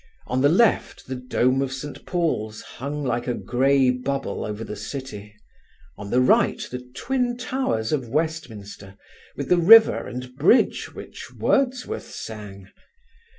[0.25, 2.07] On the left the dome of St.
[2.07, 5.35] Paul's hung like a grey bubble over the city;
[5.95, 8.95] on the right the twin towers of Westminster
[9.35, 12.71] with the river and bridge which Wordsworth sang.